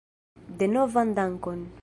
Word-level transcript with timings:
Denovan 0.63 1.15
dankon. 1.21 1.65